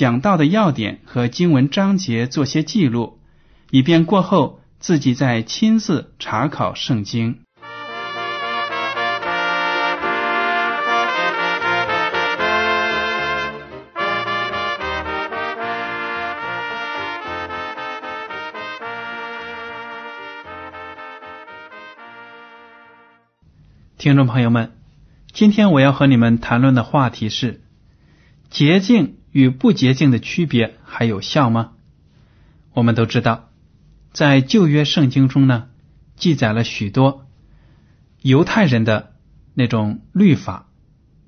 [0.00, 3.18] 讲到的要点和经文章节做些记录，
[3.70, 7.40] 以便过后自己再亲自查考圣经。
[23.98, 24.72] 听众朋友们，
[25.30, 27.60] 今天我要和你们谈论的话题是
[28.48, 31.72] 洁净与不洁净的区别还有效吗？
[32.72, 33.50] 我们都知道，
[34.12, 35.68] 在旧约圣经中呢，
[36.16, 37.26] 记载了许多
[38.22, 39.14] 犹太人的
[39.54, 40.68] 那种律法，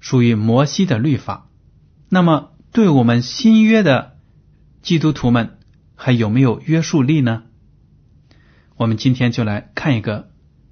[0.01, 1.49] 属于摩西的律法。
[2.09, 4.19] 那么，对我们新约的
[4.83, 5.59] 基督徒们
[5.95, 7.45] 还有没有约束力呢？
[8.77, 10.31] 我们今天就来看一个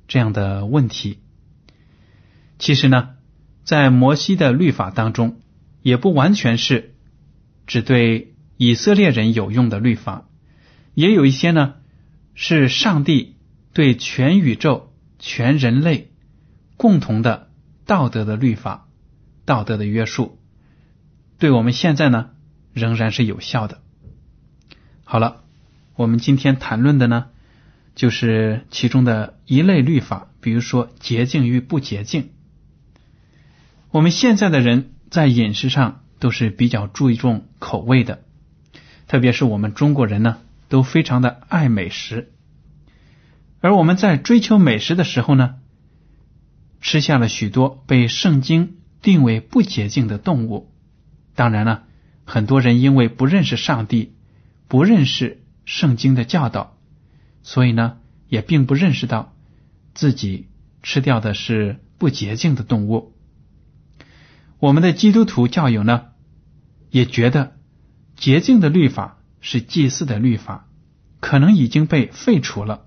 [0.09, 1.21] 这样的问题。
[2.59, 3.11] 其实呢，
[3.65, 5.41] 在摩西的律法当中，
[5.83, 6.95] 也不完全是
[7.71, 10.27] 只对以色列人有用的律法，
[10.95, 11.75] 也有一些呢
[12.35, 13.37] 是上帝
[13.73, 16.11] 对全宇宙、全人类
[16.77, 17.49] 共同的
[17.87, 18.89] 道德的律法、
[19.45, 20.41] 道德的约束，
[21.39, 22.31] 对我们现在呢
[22.73, 23.83] 仍然是有效的。
[25.05, 25.45] 好了，
[25.95, 27.27] 我们今天谈论的呢，
[27.95, 32.31] 就是其中的一类律法，比如说洁净与不洁净。
[33.93, 38.23] 我们现在的人在饮食上都是比较注重口味的，
[39.09, 40.39] 特别是我们中国人呢，
[40.69, 42.33] 都非常的爱美食。
[43.61, 45.57] 而我们在追求美食的时候呢，
[46.81, 50.71] 吃下了许多被圣经定为不洁净的动物。
[51.35, 51.85] 当然了，
[52.25, 54.15] 很多人因为不认识上帝，
[54.69, 56.77] 不认识圣经的教导，
[57.43, 57.97] 所以呢，
[58.29, 59.35] 也并不认识到
[59.95, 60.49] 自己
[60.83, 63.15] 吃掉的是不洁净的动物。
[64.59, 66.09] 我们的基督徒教友呢，
[66.91, 67.57] 也觉得
[68.17, 70.69] 洁净的律法是祭祀的律法，
[71.21, 72.87] 可能已经被废除了。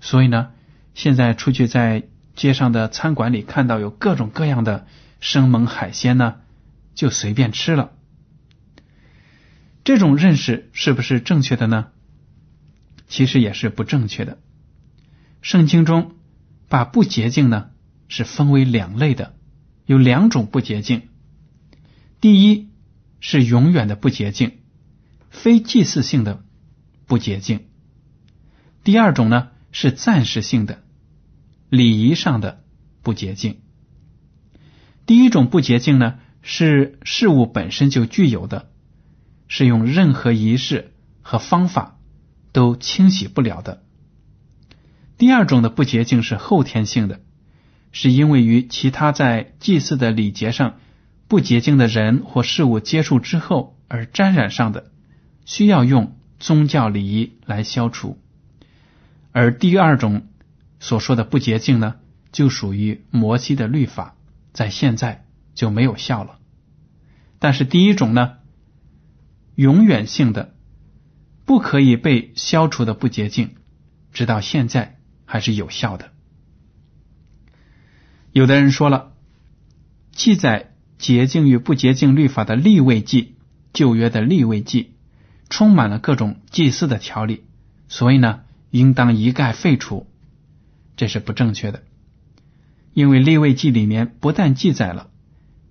[0.00, 0.50] 所以呢，
[0.94, 4.86] 现在出去在街上的餐馆里看到有各种各样的
[5.20, 6.36] 生猛海鲜呢，
[6.94, 7.92] 就随便吃了。
[9.84, 11.86] 这种认识是不是正确的呢？
[13.06, 14.38] 其实也是不正确的。
[15.42, 16.12] 圣经中
[16.68, 17.70] 把不洁净呢
[18.08, 19.34] 是分为两类的，
[19.86, 21.08] 有两种不洁净。
[22.20, 22.70] 第一
[23.26, 24.58] 是永远的不洁净，
[25.30, 26.44] 非祭祀性的
[27.06, 27.60] 不洁净；
[28.84, 30.82] 第二种呢是暂时性的
[31.70, 32.62] 礼仪上的
[33.00, 33.62] 不洁净。
[35.06, 38.70] 第一种不洁净呢是事物本身就具有的，
[39.48, 40.92] 是用任何仪式
[41.22, 41.98] 和方法
[42.52, 43.78] 都清洗不了的；
[45.16, 47.22] 第二种的不洁净是后天性的，
[47.90, 50.74] 是因为与其他在祭祀的礼节上。
[51.34, 54.92] 不洁净的人或事物接触之后而沾染上的，
[55.44, 58.22] 需要用宗教礼仪来消除。
[59.32, 60.28] 而第二种
[60.78, 61.96] 所说的不洁净呢，
[62.30, 64.14] 就属于摩西的律法，
[64.52, 66.38] 在现在就没有效了。
[67.40, 68.34] 但是第一种呢，
[69.56, 70.54] 永远性的
[71.44, 73.56] 不可以被消除的不洁净，
[74.12, 76.12] 直到现在还是有效的。
[78.30, 79.14] 有的人说了，
[80.12, 80.70] 记载。
[81.04, 83.34] 洁净与不洁净律法的立位记，
[83.74, 84.94] 旧约的立位记，
[85.50, 87.44] 充满了各种祭祀的条例，
[87.88, 88.40] 所以呢，
[88.70, 90.06] 应当一概废除。
[90.96, 91.82] 这是不正确的，
[92.94, 95.10] 因为立位记里面不但记载了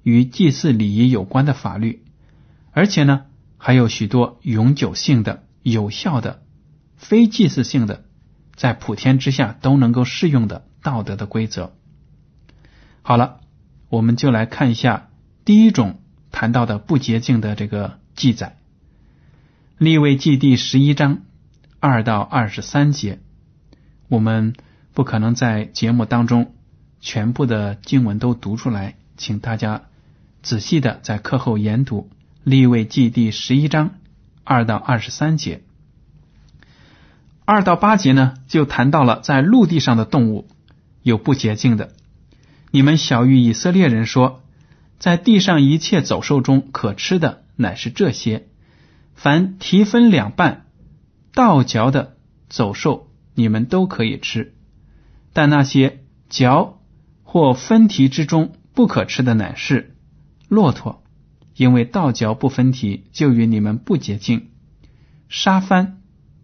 [0.03, 2.03] 与祭祀礼仪有关的法律，
[2.69, 3.25] 而且呢，
[3.57, 6.43] 还有许多永久性的、有效的、
[6.95, 8.05] 非祭祀性的，
[8.55, 11.73] 在普天之下都能够适用的道德的规则。
[13.01, 13.39] 好了，
[13.89, 15.09] 我们就来看一下。
[15.45, 15.99] 第一种
[16.31, 18.57] 谈到的不洁净的这个记载，
[19.77, 21.23] 立位记第十一章
[21.81, 23.19] 二到二十三节，
[24.07, 24.53] 我们
[24.93, 26.53] 不可能在节目当中
[27.01, 29.83] 全部的经文都读出来，请大家
[30.41, 32.09] 仔细的在课后研读
[32.45, 33.95] 立位记第十一章
[34.45, 35.61] 二到二十三节。
[37.43, 40.47] 二到八节呢，就谈到了在陆地上的动物
[41.01, 41.91] 有不洁净的。
[42.71, 44.41] 你们小谕以色列人说，
[45.03, 48.47] 在地上一切走兽中可吃的乃是这些。
[49.13, 50.67] 凡蹄分两半、
[51.33, 52.15] 倒嚼的
[52.47, 54.53] 走兽，你们都可以吃；
[55.33, 56.79] 但那些嚼
[57.21, 59.97] 或分蹄之中不可吃的，乃是
[60.47, 61.03] 骆驼，
[61.57, 64.51] 因为倒嚼不分蹄，就与你们不洁净。
[65.27, 66.01] 沙帆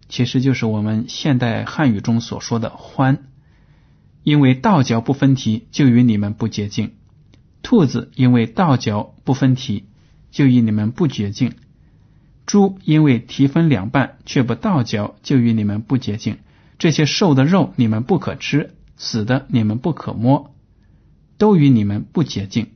[0.10, 3.30] 其实就是我们现代汉语中所说的欢，
[4.24, 6.96] 因为倒嚼不分蹄，就与你们不洁净。
[7.62, 9.86] 兔子因为倒嚼不分蹄，
[10.32, 11.54] 就与你们不洁净。
[12.46, 16.40] 猪因为蹄分两半却不倒嚼，就与你们不洁净。
[16.80, 20.56] 这些瘦的肉你们不可吃，死的你们不可摸，
[21.38, 22.72] 都与你们不洁净。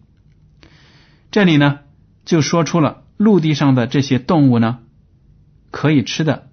[1.31, 1.79] 这里呢，
[2.25, 4.79] 就说出了陆地上的这些动物呢，
[5.71, 6.49] 可以吃的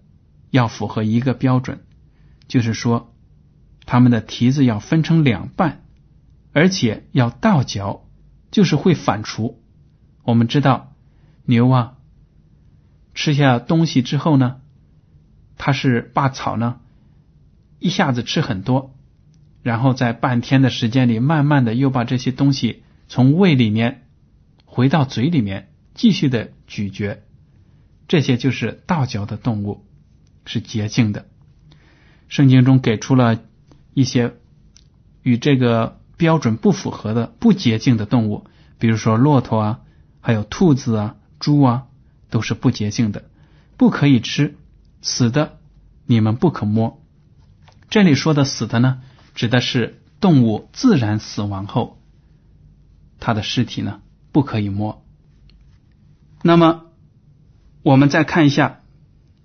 [0.51, 1.81] 要符合一个标准，
[2.49, 3.13] 就是说
[3.85, 5.83] 它们的蹄子要分成两半，
[6.53, 8.05] 而且要倒嚼，
[8.51, 9.57] 就是会反刍。
[10.23, 10.93] 我们知道
[11.45, 11.97] 牛啊。
[13.13, 14.61] 吃下东西之后呢，
[15.59, 16.81] 它是把草呢
[17.81, 18.97] 一下子吃很多，
[19.63, 24.07] 然后在半天的时间里，慢慢的又把这些东西从胃里面
[24.65, 27.23] 回到嘴里面继续的咀嚼，
[28.07, 29.85] 这些就是倒嚼的动物，
[30.45, 31.27] 是洁净的。
[32.29, 33.43] 圣经中给出了
[33.93, 34.35] 一些
[35.23, 38.45] 与这个标准不符合的不洁净的动物，
[38.79, 39.81] 比如说骆驼啊，
[40.21, 41.87] 还有兔子啊、猪啊。
[42.33, 43.25] 都是不洁净的，
[43.77, 44.57] 不可以吃
[45.03, 45.59] 死的，
[46.07, 47.03] 你们不可摸。
[47.89, 49.01] 这里说的死的呢，
[49.35, 51.99] 指的是动物自然死亡后，
[53.19, 54.01] 它的尸体呢
[54.31, 55.05] 不可以摸。
[56.45, 56.83] 那么，
[57.83, 58.69] 我们再看一下《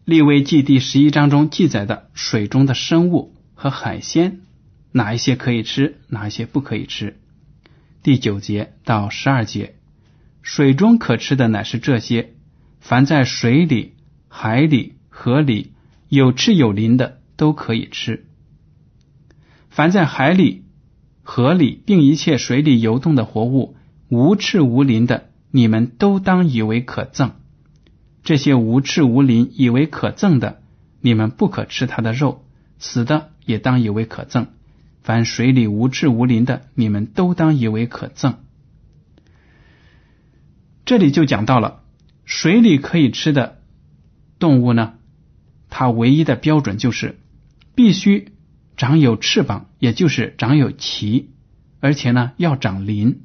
[0.06, 4.42] 利未记》第十一章中记载的水中的生物和海鲜，
[4.98, 7.20] 哪一些可以吃，哪一些不可以吃？
[8.02, 9.76] 第九节到十二节，
[10.42, 12.34] 水中可吃的乃是这些。
[12.80, 13.96] 凡在水里、
[14.30, 15.74] 海里、河里
[16.08, 18.22] 有翅有鳞的都可以吃；
[19.70, 20.64] 凡在海里、
[21.24, 23.76] 河里并一切水里游动的活物，
[24.08, 27.32] 无翅无鳞的，你们都当以为可憎。
[28.24, 30.62] 这些无翅无鳞以为可憎的，
[31.02, 32.46] 你们不可吃它的肉；
[32.80, 34.48] 死的也当以为可憎。
[35.06, 38.38] 凡水里无翅无鳞的，你们都当以为可憎。
[40.84, 41.84] 这里就讲到了。
[42.26, 43.62] 水里可以吃的
[44.40, 44.94] 动物呢？
[45.70, 47.20] 它唯一的标准就是
[47.76, 48.32] 必须
[48.78, 51.28] 长有翅膀，也就是长有鳍，
[51.82, 53.22] 而且呢要长鳞。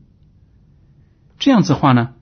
[1.39, 2.13] 这样子话呢，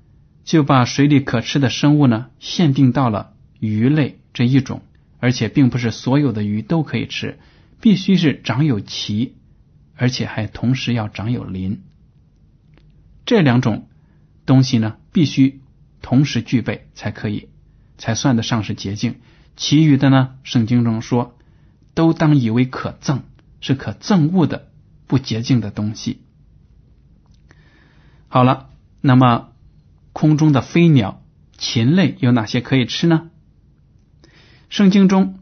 [0.45, 4.83] 就把水里可吃的生物呢限定到了鱼类这一种，
[5.19, 7.41] 而且并不是所有的鱼都可以吃，
[7.81, 9.33] 必须是长有鳍，
[9.99, 11.83] 而且还同时要长有鳞。
[13.27, 13.89] 这两种
[14.47, 15.61] 东西呢，必须。
[16.01, 17.49] 同时具备才可以，
[17.99, 19.17] 才算得上是洁净。
[19.57, 21.37] 其余的呢，圣经中说，
[21.93, 23.23] 都当以为可憎，
[23.61, 24.71] 是可憎恶的
[25.09, 26.23] 不洁净的东西。
[28.29, 28.71] 好了，
[29.01, 29.49] 那么
[30.13, 31.21] 空中的飞鸟、
[31.59, 33.31] 禽类有哪些可以吃呢？
[34.69, 35.41] 圣经中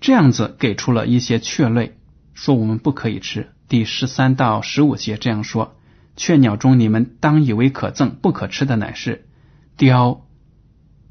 [0.00, 1.98] 这样子给出了一些雀类，
[2.32, 3.50] 说我们不可以吃。
[3.70, 5.76] 第十三到十五节这样说：
[6.16, 9.28] 雀鸟中，你们当以为可憎、不可吃的乃是。
[9.76, 10.26] 雕，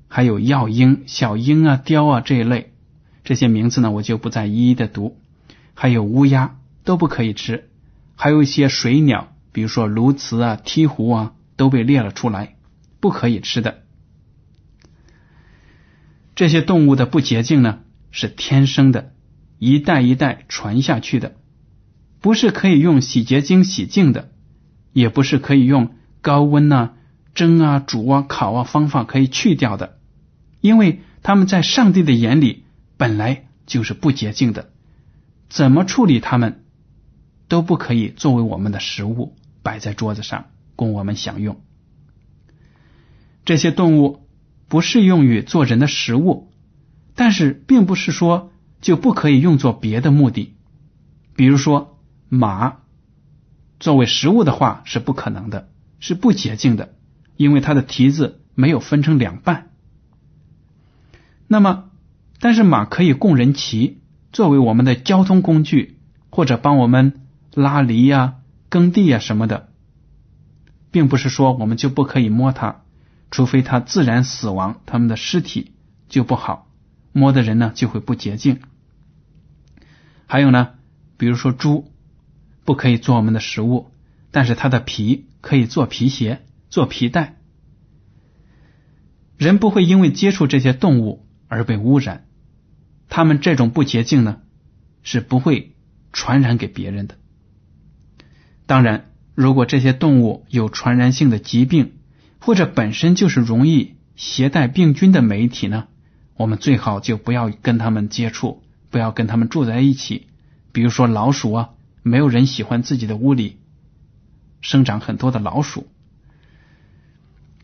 [0.09, 2.73] 还有药鹰、小鹰啊、雕啊这一类，
[3.23, 5.17] 这些名字呢，我就不再一一的读。
[5.73, 7.69] 还有乌鸦都不可以吃，
[8.17, 12.57] 还有一些水鸟，比如说鸬鹚啊、鹈鹕啊，都被列了出来，
[12.99, 13.83] 不可以吃的。
[16.35, 17.79] 这些动物的不洁净呢，
[18.11, 19.13] 是天生的，
[19.59, 21.37] 一代一代传下去的，
[22.21, 24.31] 不是可以用洗洁精洗净的，
[24.93, 26.91] 也不是可以用高温呢。
[27.35, 29.99] 蒸啊、煮啊、烤啊，方法可以去掉的，
[30.59, 32.65] 因为他们在上帝的眼里
[32.97, 34.71] 本来就是不洁净的，
[35.47, 36.65] 怎么处理他们
[37.47, 41.61] 都不可以作为我们的食物摆在桌子上供我们享用。
[43.45, 44.27] 这些动物
[44.67, 46.51] 不适用于做人的食物，
[47.15, 50.55] 但是并不是说就不可以用作别的目的，
[51.35, 51.98] 比如说
[52.29, 52.77] 马
[53.79, 55.69] 作为食物的话是不可能的，
[55.99, 56.95] 是不洁净的。
[57.35, 59.69] 因为它的蹄子没有分成两半，
[61.47, 61.89] 那么，
[62.41, 64.01] 但是马可以供人骑，
[64.33, 65.97] 作为我们的交通工具，
[66.29, 67.21] 或者帮我们
[67.53, 69.69] 拉犁呀、耕地呀什么的，
[70.91, 72.81] 并不是说我们就不可以摸它，
[73.31, 75.71] 除非它自然死亡，它们的尸体
[76.09, 76.67] 就不好
[77.13, 78.59] 摸的人呢就会不洁净。
[80.25, 80.71] 还有呢，
[81.15, 81.89] 比如说猪
[82.69, 83.89] 不可以做我们的食物，
[84.29, 87.35] 但是它的皮可以做皮鞋、做皮带。
[89.37, 92.27] 人不会因为接触这些动物而被污染，
[93.07, 94.41] 他们这种不洁净呢，
[95.01, 95.73] 是不会
[96.13, 97.15] 传染给别人的。
[98.67, 101.93] 当然，如果这些动物有传染性的疾病，
[102.39, 105.87] 或者本身就是容易携带病菌的媒体呢，
[106.35, 108.61] 我们最好就不要跟他们接触，
[108.91, 110.27] 不要跟他们住在一起。
[110.71, 111.69] 比如说老鼠啊，
[112.03, 113.59] 没有人喜欢自己的屋里
[114.61, 115.87] 生长很多的老鼠。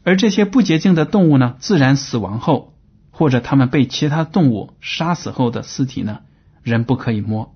[0.04, 2.78] 而这些不洁净的动物呢，自然死亡后，
[3.10, 6.20] 或者它们被其他动物杀死后的尸体呢，
[6.62, 7.56] 人不可以摸，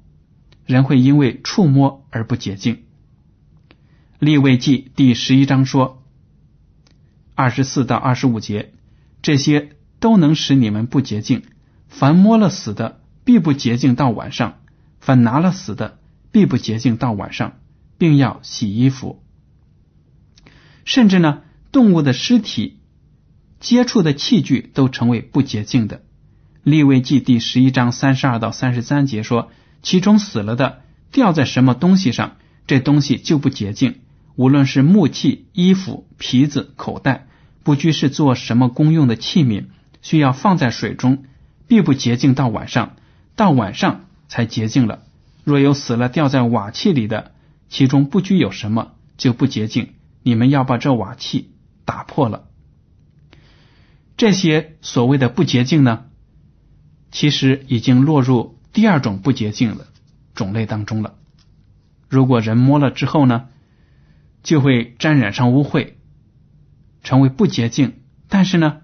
[0.66, 2.86] 人会因为触摸而不洁净。
[4.18, 6.04] 立位记第十一章说，
[7.36, 8.74] 二十四到二十五节，
[9.22, 9.70] 这些
[10.00, 11.44] 都能使你们不洁净。
[11.88, 14.54] 凡摸了死的，必不洁净到晚上；
[15.00, 15.99] 凡拿了死的，
[16.32, 17.60] 必不洁净到晚上，
[17.98, 19.24] 并要洗衣服。
[20.86, 21.42] 甚至呢。
[21.72, 22.80] 动物的尸体
[23.60, 26.02] 接触的器具都成为不洁净的。
[26.64, 29.52] 立位记第十一章三十二到三十三节说，
[29.84, 30.82] 其中死了的
[31.12, 34.00] 掉在什么东西上，这东西就不洁净。
[34.36, 37.28] 无论是木器、衣服、皮子、口袋，
[37.62, 39.66] 不拘是做什么公用的器皿，
[40.02, 41.26] 需要放在水中，
[41.68, 42.96] 必不洁净到晚上，
[43.36, 45.04] 到晚上才洁净了。
[45.50, 47.32] 若有死了掉在瓦器里的，
[47.70, 49.94] 其中不拘有什么，就不洁净。
[50.24, 51.52] 你们要把这瓦器。
[51.86, 52.46] 打破了
[54.16, 56.06] 这些所谓的不洁净呢，
[57.10, 59.88] 其实已经落入第二种不洁净的
[60.36, 61.16] 种类当中了。
[62.08, 63.48] 如果人摸了之后呢，
[64.44, 65.94] 就会沾染上污秽，
[67.02, 68.02] 成为不洁净。
[68.28, 68.82] 但是呢，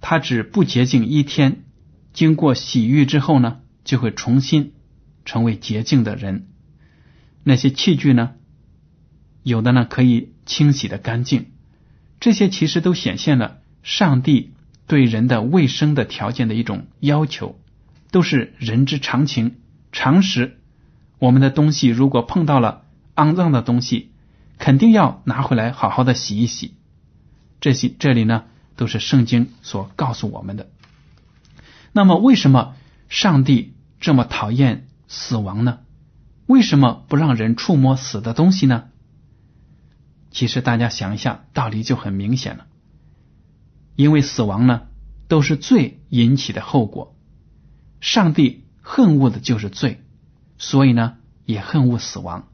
[0.00, 1.62] 它只不洁净一天，
[2.12, 4.72] 经过洗浴之后呢，就会重新
[5.26, 6.48] 成为洁净的人。
[7.44, 8.32] 那些器具呢，
[9.42, 11.52] 有的呢可以清洗的干净。
[12.18, 14.54] 这些其实都显现了上帝
[14.86, 17.60] 对人的卫生的条件的一种要求，
[18.10, 19.56] 都是人之常情、
[19.92, 20.58] 常识。
[21.18, 24.12] 我们的东西如果碰到了肮脏的东西，
[24.58, 26.74] 肯定要拿回来好好的洗一洗。
[27.60, 28.44] 这些这里呢，
[28.76, 30.70] 都是圣经所告诉我们的。
[31.92, 32.76] 那么，为什么
[33.08, 35.80] 上帝这么讨厌死亡呢？
[36.46, 38.84] 为什么不让人触摸死的东西呢？
[40.30, 42.66] 其实大家想一下，道理就很明显了。
[43.94, 44.82] 因为死亡呢，
[45.28, 47.16] 都是罪引起的后果。
[48.00, 50.04] 上帝恨恶的就是罪，
[50.58, 52.48] 所以呢，也恨恶死亡。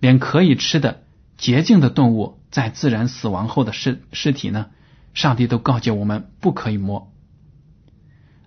[0.00, 1.02] 连可以吃的
[1.36, 4.70] 洁净的动物，在自然死亡后的尸尸体呢，
[5.12, 7.07] 上帝都告诫我们不可以摸。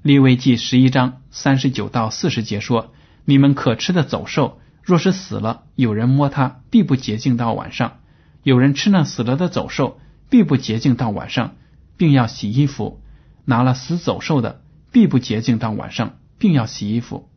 [0.02, 2.92] 利未记十一章三十九到四十节说
[3.24, 8.00] ：“你们可吃的走兽。”若是死了，有人摸它，必不洁净到晚上；
[8.42, 11.54] 有人吃那死了的走兽，必不洁净到晚上，
[11.98, 13.00] 并要洗衣服。
[13.46, 17.30] 拿了死走兽的，必不洁净到晚上，并要洗衣服。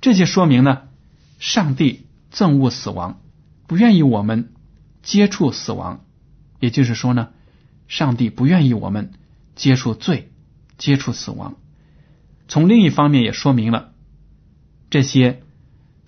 [0.00, 0.84] 这些说明呢，
[1.38, 3.20] 上帝憎恶死亡，
[3.66, 4.54] 不愿意我们
[5.02, 6.02] 接触死亡。
[6.60, 7.28] 也就是说呢，
[7.88, 9.12] 上帝不愿意我们
[9.54, 10.32] 接触罪，
[10.78, 11.56] 接触死亡。
[12.48, 13.92] 从另一方面也说明了
[14.90, 15.42] 这些。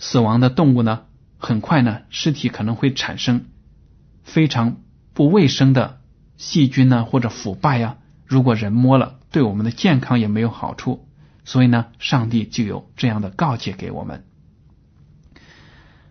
[0.00, 1.06] 死亡的动物呢，
[1.38, 3.46] 很快呢，尸体可能会产生
[4.22, 4.76] 非常
[5.12, 6.00] 不卫生的
[6.36, 7.96] 细菌呢，或者腐败呀。
[8.24, 11.08] 如果人摸了，对我们的健康也没有好处。
[11.44, 14.24] 所以呢，上帝就有这样的告诫给我们。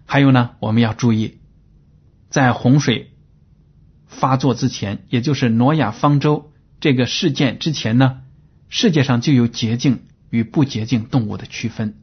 [0.05, 1.37] 还有呢，我们要注意，
[2.29, 3.13] 在洪水
[4.05, 8.23] 发作之前，也就是挪亚方舟这个事件之前呢，
[8.69, 11.97] 世界上就有洁净与不洁净动物的区分。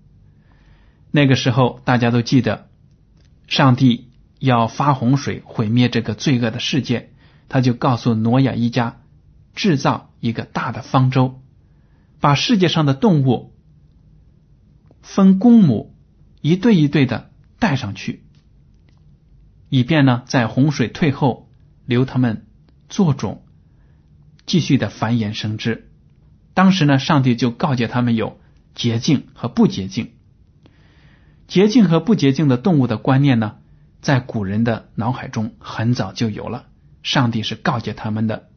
[1.10, 2.68] 那个时候，大家都记得，
[3.46, 7.12] 上帝要发洪水毁灭这个罪恶的世界，
[7.48, 9.02] 他就告诉挪亚一家
[9.54, 11.42] 制造一个大的方舟，
[12.20, 13.54] 把世界上的动物
[15.02, 15.94] 分公母
[16.40, 18.24] 一对一对的带上去，
[19.68, 21.48] 以便呢在洪水退后
[21.84, 22.46] 留他们
[22.88, 23.44] 做种，
[24.46, 25.90] 继续的繁衍生殖。
[26.54, 28.40] 当时呢，上帝就告诫他们有
[28.74, 30.12] 洁净和不洁净。
[31.46, 33.56] 洁净和不洁净的动物的观念呢，
[34.00, 36.66] 在古人的脑海中很早就有了。
[37.02, 38.48] 上帝是告诫他们的，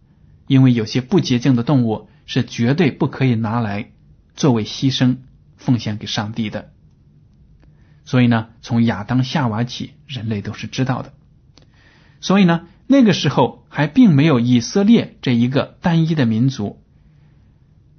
[0.47, 3.91] 因为有些不洁净的动物是绝对不可以拿来
[4.35, 5.17] 作为牺牲
[5.57, 6.71] 奉献给上帝的。
[8.05, 11.13] 所以呢，从亚当夏娃起，人类都是知道的。
[12.21, 16.81] 所以呢，那个时候还并没有以色列这一个单一的民族。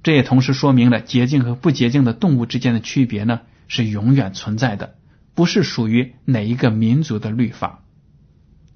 [0.01, 4.95] 这也同时说明了洁净和不洁净的动物之间的区别呢，是永远存在的，
[5.35, 7.83] 不是属于哪一个民族的律法，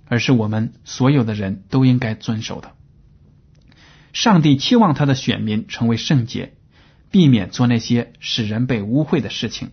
[0.05, 2.73] 而是我们所有的人都应该遵守的。
[4.11, 6.53] 上帝期望他的选民成为圣洁，
[7.09, 9.71] 避免做那些使人被污秽的事情。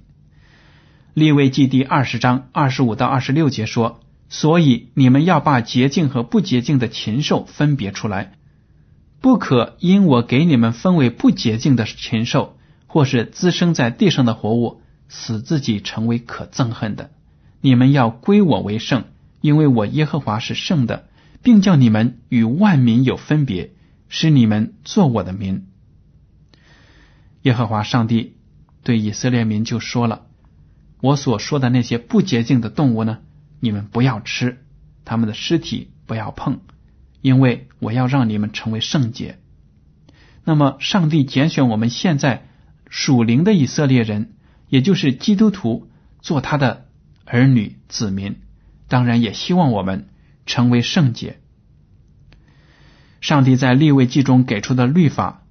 [1.12, 8.34] 立位记第二十章二十五到二十六节说：“所以你们要把洁净和不洁净的禽兽分别出来，
[9.20, 17.10] 不可因我给你们分为不洁净的禽兽，或是滋生在地上的活物，使自己成为可憎恨的。
[17.60, 19.04] 你们要归我为圣，
[19.42, 21.08] 因为我耶和华是圣的，
[21.42, 23.72] 并叫你们与万民有分别，
[24.08, 25.66] 使你们做我的民。”
[27.42, 28.36] 耶和华上帝
[28.82, 30.22] 对以色列民就说了。
[31.02, 33.18] 我所说的那些不洁净的动物呢，
[33.60, 34.64] 你们不要吃，
[35.04, 36.60] 他们的尸体不要碰，
[37.20, 39.38] 因为我要让你们成为圣洁。
[40.44, 42.46] 那么，上帝拣选我们现在
[42.88, 44.32] 属灵的以色列人，
[44.68, 45.88] 也就是基督徒，
[46.20, 46.86] 做他的
[47.24, 48.40] 儿女子民，
[48.88, 50.08] 当然也希望我们
[50.46, 51.40] 成为圣洁。
[53.20, 55.42] 上帝在立位记中给出的律法，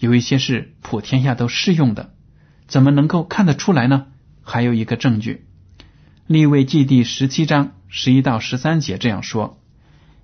[0.00, 2.12] 有一些是普天下都适用的，
[2.66, 4.06] 怎么能够看得出来呢？
[4.42, 5.46] 还有一个证据，
[6.26, 9.60] 《立位记》第十七章十一到十三节这样说：“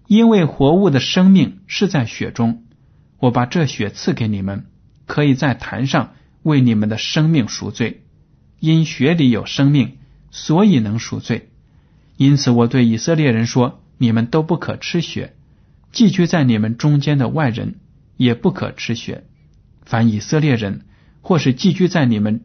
[0.06, 2.64] 因为活物的生命是在血中，
[3.18, 4.66] 我把这血赐给你们，
[5.06, 8.02] 可以在坛上为你们的生命赎罪。
[8.61, 9.99] 因血里有生命，
[10.30, 11.50] 所以能赎罪。
[12.16, 15.34] 因此，我对以色列人说：你们都不可吃血，
[15.92, 17.76] 寄居在你们中间的外人
[18.16, 19.25] 也不可吃血。
[19.84, 20.87] 凡以色列人
[21.20, 22.44] 或是寄居在你们。”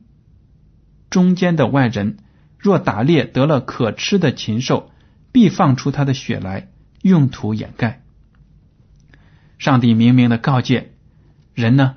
[1.09, 2.17] 中间的外人
[2.57, 4.91] 若打猎得了可吃的禽兽，
[5.31, 6.69] 必放出他的血来，
[7.01, 8.01] 用途掩盖。
[9.57, 10.93] 上帝明明的告诫
[11.53, 11.95] 人呢，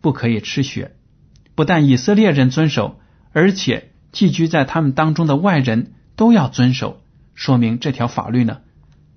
[0.00, 0.96] 不可以吃血。
[1.54, 3.00] 不但以色列人遵守，
[3.32, 7.02] 而且寄居在他们当中的外人都要遵守，
[7.34, 8.60] 说明这条法律呢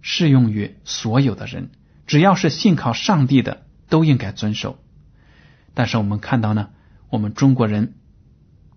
[0.02, 1.72] 适用于所有的人，
[2.08, 4.80] 只要是信靠上帝的都应该遵守。
[5.74, 6.70] 但是我们看到呢，
[7.10, 7.94] 我们中国人。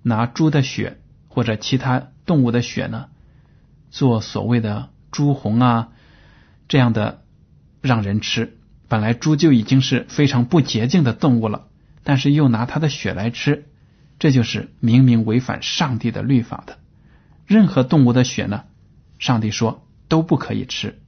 [0.01, 3.09] 拿猪的血或者其他动物的血呢，
[3.91, 5.89] 做所谓的猪红啊，
[6.69, 7.25] 这样的
[7.81, 8.59] 让人吃。
[8.87, 11.69] 本来猪就已经是非常不洁净的动物了，
[12.05, 13.67] 但是又拿它的血来吃，
[14.19, 16.79] 这就是明明违反上帝的律法的。
[17.47, 18.65] 任何动物的血呢，
[19.19, 21.01] 上帝说都不可以吃。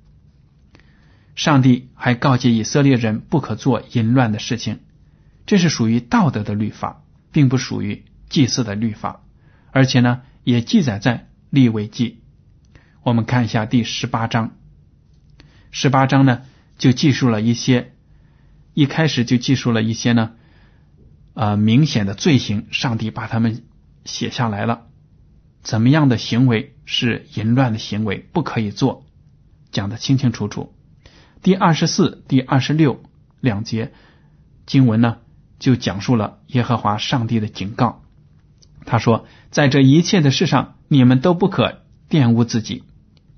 [1.36, 4.80] 上帝还告诫以色列人不可做淫乱的事情，
[5.46, 8.04] 这是属于道德的律法，并不属于。
[8.30, 9.22] 祭祀的律法，
[9.72, 12.20] 而且呢，也记载在立位记。
[13.02, 14.52] 我们看一下第十八章，
[15.70, 16.42] 十八章呢
[16.78, 17.92] 就记述了一些，
[18.74, 20.32] 一开始就记述了一些呢，
[21.34, 23.62] 呃，明显的罪行，上帝把他们
[24.04, 24.86] 写下来了。
[25.62, 29.04] 怎么样的行为是淫乱的行为，不可以做，
[29.70, 30.74] 讲的清清楚楚。
[31.42, 33.02] 第二十四、第二十六
[33.40, 33.92] 两节
[34.66, 35.18] 经文呢，
[35.58, 38.02] 就讲述了耶和华上帝的警告。
[38.86, 42.84] 他说：“在这一切的事上，你们都不可玷污自己，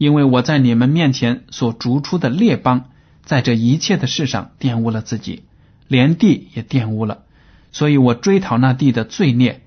[0.03, 2.91] 因为我在你们面前所逐出的列邦，
[3.23, 5.45] 在这一切的事上玷污了自己，
[5.87, 7.23] 连地也玷污了。
[7.71, 9.63] 所以我追讨那地的罪孽，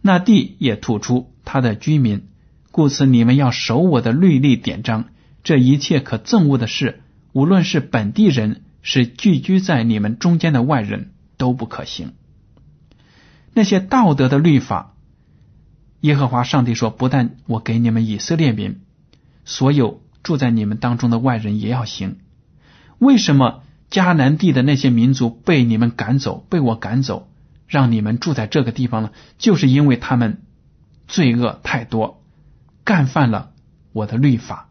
[0.00, 2.28] 那地也吐出他的居民。
[2.70, 5.06] 故此，你们要守我的律例典章。
[5.42, 7.00] 这一切可憎恶的事，
[7.32, 12.12] 无论是本地人，是聚居在你们中间的外人，都不可行。
[13.52, 14.94] 那些道德的律法。”
[16.02, 18.78] 耶和华上帝说：“不但我给你们以色列民，
[19.44, 22.18] 所有住在你们当中的外人也要行。
[22.98, 27.28] 为什么迦南地的那些民族被你们赶走，被我赶走，
[27.66, 29.10] 让你们住在这个地方呢？
[29.38, 30.42] 就是因为他们
[31.08, 32.22] 罪恶太多，
[32.84, 33.52] 干犯了
[33.92, 34.68] 我的律法。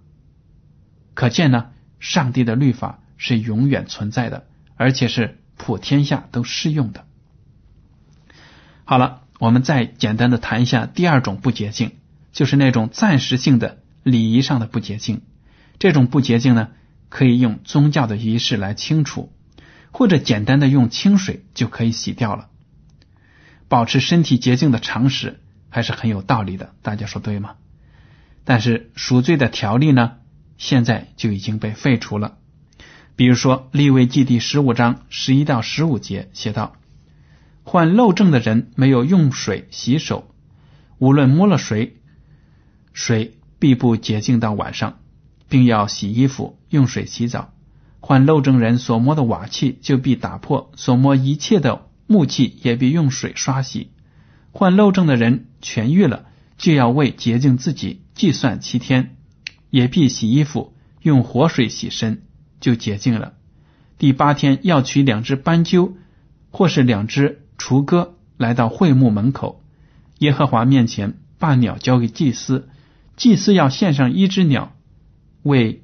[1.13, 7.05] 可见呢，上帝的律法是永远存在的，而且是普天下都适用的。
[8.86, 11.93] 好了。”我们再简单的谈一下第二种不洁净，
[12.31, 15.21] 就是那种暂时性的礼仪上的不洁净。
[15.79, 16.69] 这种不洁净呢，
[17.09, 19.31] 可以用宗教的仪式来清除，
[19.91, 22.49] 或者简单的用清水就可以洗掉了。
[23.67, 27.55] 保持身体洁净的常识还是很有道理的，大家说对吗？
[28.43, 30.17] 但是赎罪的条例呢，
[30.57, 32.37] 现在就已经被废除了。
[33.15, 36.75] 比如说《立位记》第十五章十一到十五节写道
[37.63, 40.33] ：“患漏症的人没有用水洗手，
[40.97, 41.97] 无论摸了谁，
[42.93, 44.97] 水必不洁净到晚上，
[45.47, 47.54] 并要洗衣服，用水洗澡。
[48.00, 53.91] 患漏症人所摸的瓦器就必打破，所摸一切的木器也必用水刷洗。
[54.52, 56.26] 患漏症的人痊愈了，
[56.58, 59.15] 就要为洁净自己计算七天，
[59.69, 62.24] 也必洗衣服，用活水洗身，
[62.60, 63.34] 就洁净了。
[64.00, 65.93] 第八天要取两只斑鸠，
[66.50, 69.62] 或是两只雏鸽，来到会幕门口，
[70.17, 72.67] 耶和华面前，把鸟交给祭司，
[73.21, 74.75] 祭司要献上一只鸟
[75.43, 75.84] 为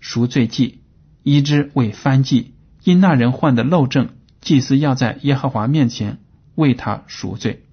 [0.00, 0.80] 赎罪祭。
[1.22, 4.08] 一只为翻祭，因那人患的漏症，
[4.40, 6.18] 祭司要在耶和华面前
[6.54, 7.64] 为他赎罪。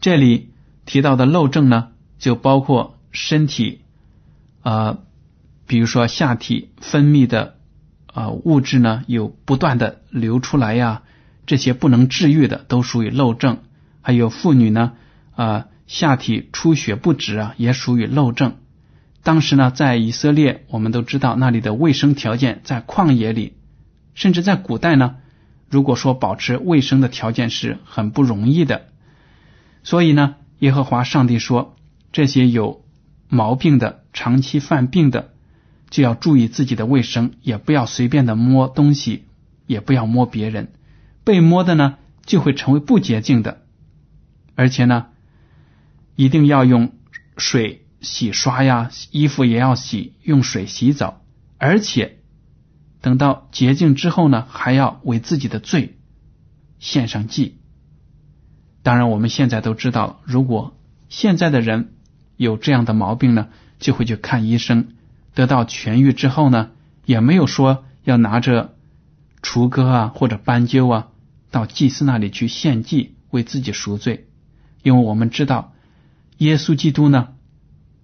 [0.00, 0.52] 这里
[0.86, 3.80] 提到的漏症呢，就包括身体
[4.62, 4.98] 啊，
[5.66, 7.56] 比如说下体分泌的
[8.06, 11.02] 啊物质呢，有不断的流出来呀，
[11.46, 13.58] 这些不能治愈的都属于漏症。
[14.00, 14.92] 还有妇女呢
[15.34, 18.56] 啊，下体出血不止啊，也属于漏症。
[19.22, 23.54] 当时呢，在以色列，我们都知道那里的卫生条件在旷野里，
[24.14, 25.16] 甚至在古代呢，
[25.68, 28.88] 如果说保持卫生的条件是很不容易的。
[29.84, 31.76] 所以呢，耶和华上帝说，
[32.10, 32.84] 这些有
[33.28, 35.30] 毛病的、长期犯病的，
[35.88, 39.24] 就要注意自己的卫生，也不要随便的摸东西，
[39.66, 40.72] 也不要摸别人。
[41.24, 43.62] 被摸的呢，就会成为不洁净的，
[44.56, 45.06] 而且呢，
[46.16, 46.92] 一定要用
[47.36, 47.80] 水。
[48.02, 51.22] 洗刷呀，衣服也要洗，用水洗澡，
[51.56, 52.18] 而且
[53.00, 56.00] 等到洁净之后呢，还要为自己的罪
[56.80, 57.60] 献上祭。
[58.82, 60.76] 当然，我们现在都知道，如果
[61.08, 61.92] 现在的人
[62.36, 64.88] 有这样的毛病呢，就会去看医生，
[65.34, 66.70] 得到痊愈之后呢，
[67.06, 68.74] 也没有说要拿着
[69.44, 71.08] 雏鸽啊或者斑鸠啊
[71.52, 74.26] 到祭司那里去献祭为自己赎罪，
[74.82, 75.71] 因为我们知道
[76.42, 77.28] 耶稣基督呢。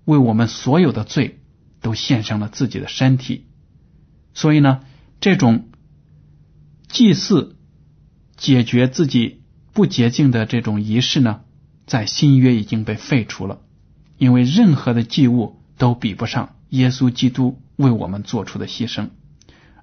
[0.04, 1.40] 为我们所有的罪
[1.82, 3.44] 都献上了自己的身体，
[4.32, 4.80] 所以呢，
[5.20, 5.68] 这种
[6.88, 7.56] 祭祀
[8.34, 9.42] 解决自己
[9.74, 11.40] 不洁净的这种仪式呢，
[11.84, 13.60] 在新约已经被废除了，
[14.16, 19.10] 因为任何的祭物都比不上耶稣基督为我们做出的牺牲。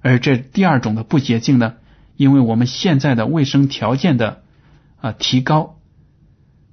[0.02, 1.74] 而这第二种的不洁净呢，
[2.16, 4.42] 因为我们现在的卫生条件的
[5.00, 5.75] 啊提高，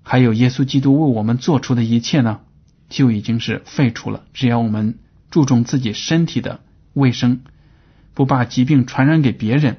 [0.03, 2.41] 还有耶稣基督为我们做出的一切呢。
[2.89, 4.25] 就已经是废除了。
[4.33, 4.99] 只要我们
[5.31, 6.59] 注重自己身体的
[6.93, 7.41] 卫生，
[8.13, 9.77] 不把疾病传染给别人，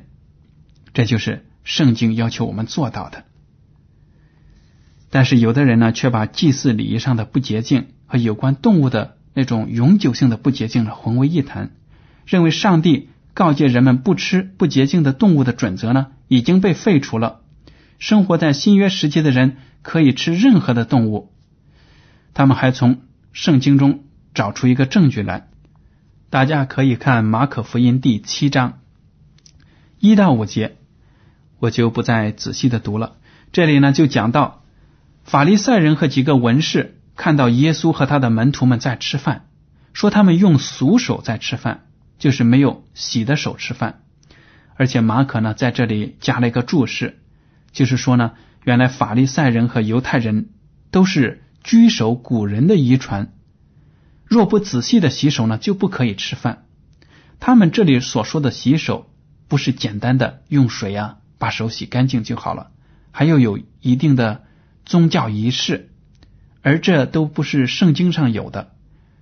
[0.95, 3.23] 这就是圣经要求我们做到的。
[5.11, 11.71] 但是有的人呢，却把祭祀礼仪上的不洁净和有关动物的那种永久性的不洁净呢混为一谈，
[12.27, 17.43] 认为上帝告诫人们不吃不洁净的动物的准则呢已经被废除了。
[18.01, 21.33] 生活在新约时期的人可以吃任何的动物。
[22.33, 24.03] 他们还从圣经中
[24.35, 25.47] 找出一个证据来，
[26.31, 28.81] 大家可以看马可福音第七章
[30.01, 30.77] 一到五节，
[31.61, 33.17] 我就不再仔细的读了。
[33.53, 34.65] 这里呢就讲到
[35.23, 39.47] 法利赛人和几个文士看到耶稣和他的门徒们在吃饭，
[39.93, 41.87] 说他们用俗手在吃饭，
[42.19, 44.01] 就是没有洗的手吃饭。
[44.77, 47.21] 而且马可呢在这里加了一个注释，
[47.71, 48.33] 就是说呢，
[48.65, 50.51] 原来法利赛人和犹太人
[50.91, 51.41] 都是。
[51.67, 53.33] 居守古人的遗传，
[54.27, 56.67] 若不仔细的洗手呢，就不可以吃饭。
[57.41, 59.11] 他们这里所说的洗手，
[59.49, 62.71] 不是简单的用水啊把手洗干净就好了，
[63.13, 64.45] 还要有一定的
[64.85, 65.89] 宗教仪式，
[66.61, 68.75] 而这都不是圣经上有的，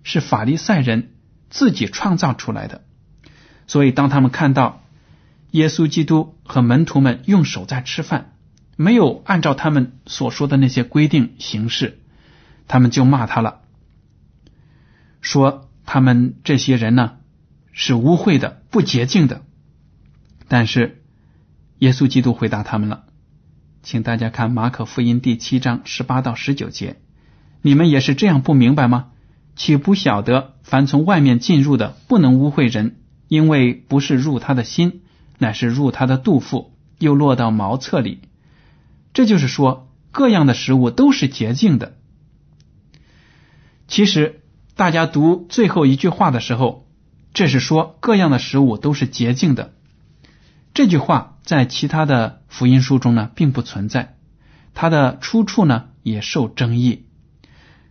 [0.02, 1.12] 是法利赛人
[1.48, 2.82] 自己创造出来的。
[3.68, 4.82] 所以，当他们看到
[5.52, 8.31] 耶稣基督和门徒们用手在吃饭，
[8.82, 11.98] 没有按照他们所说的那些规定行事。
[12.68, 13.60] 他们就骂他了，
[15.20, 17.18] 说他们这些人呢
[17.72, 19.42] 是污秽的、不洁净的。
[20.48, 21.02] 但是
[21.78, 23.04] 耶稣基督回答他们了，
[23.82, 26.96] 请大家看马可福音第七章十八到十九节：
[27.60, 29.10] 你们也是这样不明白吗？
[29.54, 32.96] 岂不晓得凡从外面进入的不能污秽人，
[33.28, 35.02] 因为不是入他的心，
[35.38, 38.20] 乃是入他的肚腹，又落到茅厕里。
[39.12, 41.96] 这就是说，各样的食物都是洁净的。
[43.88, 44.40] 其实，
[44.74, 46.88] 大家读最后一句话的时候，
[47.34, 49.74] 这是说各样的食物都是洁净的。
[50.74, 54.16] 这句话在其他的福音书中呢，并不存在，
[54.72, 57.04] 它的出处呢也受争议。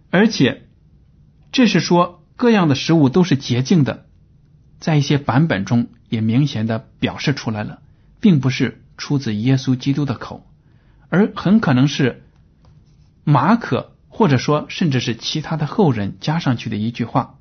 [0.10, 0.68] 而且，
[1.52, 4.08] 这是说各样的食物都是洁净的，
[4.80, 7.82] 在一些版本中也明显的表示出来了，
[8.20, 10.48] 并不是出自耶稣基督的口，
[11.12, 12.24] 而很可能是
[13.26, 17.38] 马可或者说甚至是其他的后人加上去的一句话。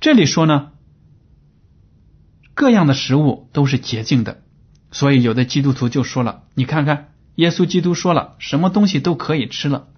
[0.00, 0.70] 这里说呢，
[2.54, 4.42] 各样的食物都是洁净的，
[4.92, 9.88] 所以有的基督徒就说了：“你看看，耶稣基督说了，什么东西都可以吃了，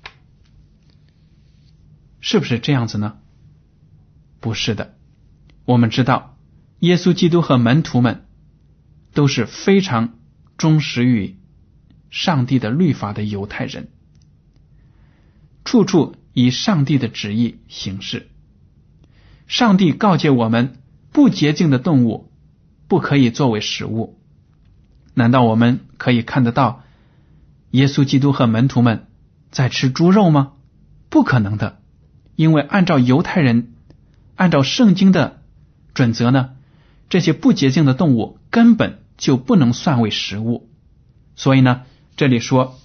[2.21, 3.19] 是不是这样子呢？”
[4.41, 4.97] 不是的，
[5.67, 6.39] 我们知道，
[6.79, 8.27] 耶稣基督和门徒们
[9.13, 10.15] 都是非常
[10.57, 11.37] 忠实于
[12.11, 13.89] 上帝的律法的犹太人，
[15.65, 18.29] 处处以上帝的旨意行事。
[19.47, 22.31] 上帝告诫我们，不洁净的动物
[22.89, 24.19] 不可以作为食物。
[25.15, 26.83] 难道我们可以看得到
[27.71, 29.07] 耶稣基督和门徒们
[29.51, 30.53] 在吃猪肉吗？
[31.09, 31.81] 不可能的，
[32.37, 33.73] 因为按照犹太人、
[34.37, 35.43] 按照圣经的
[35.95, 36.51] 准则呢，
[37.09, 40.71] 这些不洁净的动物根本就不能算为食物。
[41.35, 41.83] 所以呢，
[42.21, 42.79] 这里说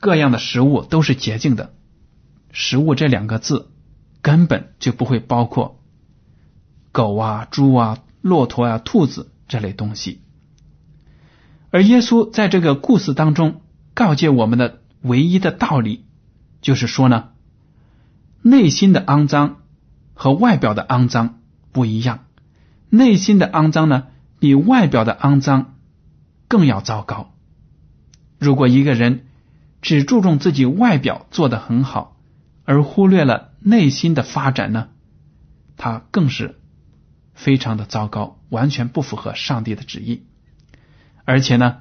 [0.00, 1.74] 各样的食物都是洁净的。
[2.50, 3.70] 食物这两个字。
[4.22, 5.80] 根本就不会包括
[6.90, 10.20] 狗啊、猪啊、骆驼啊、兔子这类东西。
[11.70, 13.60] 而耶稣在这个故事当中
[13.94, 16.06] 告诫我们的唯一的道理，
[16.60, 17.28] 就是说呢，
[18.42, 19.58] 内心的肮脏
[20.14, 21.38] 和外表的肮脏
[21.70, 22.24] 不一样。
[22.90, 24.08] 内心的肮脏呢，
[24.40, 25.76] 比外表的肮脏
[26.48, 27.35] 更要糟糕。
[28.38, 29.26] 如果一个人
[29.82, 32.16] 只注重自己外表做得很好，
[32.64, 33.52] 而忽略了。
[33.60, 34.90] 内心的发展呢，
[35.76, 36.60] 他更是
[37.34, 40.22] 非常的糟糕，完全不符合上帝的旨意。
[41.24, 41.78] 而且呢，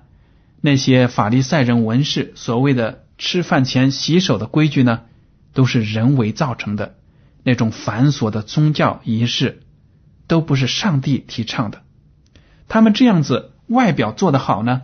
[0.62, 5.02] 那些法利赛人文士所谓的吃饭前洗手的规矩呢，
[5.54, 6.96] 都是人为造成的，
[7.44, 9.62] 那种繁琐的宗教仪式
[10.26, 11.84] 都不是上帝提倡的。
[12.68, 14.82] 他们这样子外表做得好呢，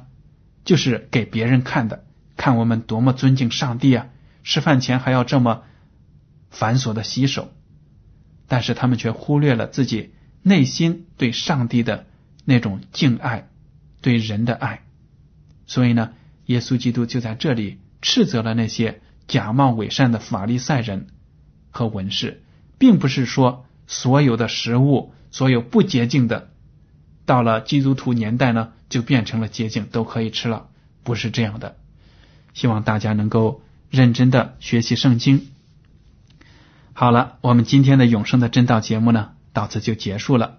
[0.63, 2.05] 就是给别人看的，
[2.37, 4.07] 看我们多么尊敬上帝啊！
[4.43, 5.63] 吃饭前还要这么。
[6.53, 7.49] 繁琐的洗手，
[8.49, 12.07] 但是他们却忽略了自己内心对上帝的
[12.43, 13.47] 那种敬爱，
[14.01, 14.81] 对人的爱。
[15.65, 16.11] 所以呢，
[16.47, 21.07] 耶稣基督就在这里斥责了那些假冒伪善的法利赛人
[21.69, 22.43] 和文士，
[22.77, 26.50] 并不是说所有的食物、所有不洁净的，
[27.31, 30.67] 到了基督徒年代呢，就变成了洁净，都可以吃了，
[31.01, 31.77] 不是这样的。
[32.53, 35.47] 希望大家能够认真的学习圣经。
[36.91, 40.57] 好了，我们今天的永生的真道节目呢，到此就结束了。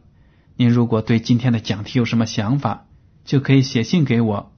[0.57, 2.87] 您如果对今天的讲题有什么想法，
[3.27, 4.51] 就可以写信给我。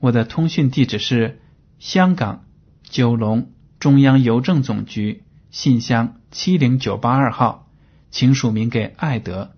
[0.00, 1.40] 我的通讯地址是
[1.78, 2.46] 香港
[2.82, 7.68] 九龙中央邮政总局信箱七零九八二号，
[8.10, 9.52] 请署名给艾德。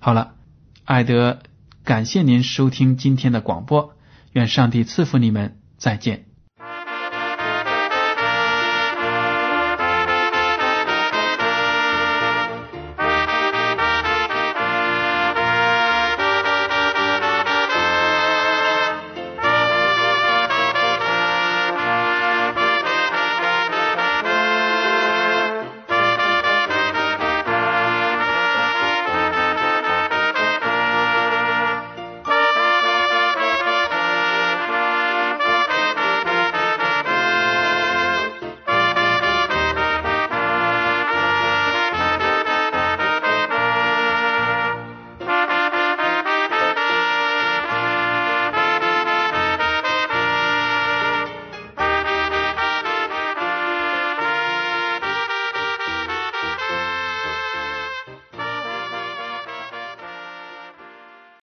[0.00, 0.34] 好了，
[0.84, 1.38] 艾德，
[1.84, 3.94] 感谢您收听今天的广播，
[4.32, 6.31] 愿上帝赐福你们，再见。